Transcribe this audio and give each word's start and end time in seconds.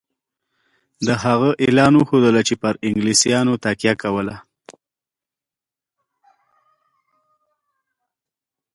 د 1.07 1.09
هغه 1.23 1.49
اعلان 1.63 1.93
وښودله 1.95 2.41
چې 2.47 2.55
پر 2.61 2.73
انګلیسیانو 2.87 3.53
تکیه 3.63 3.93
کوله. 4.03 4.35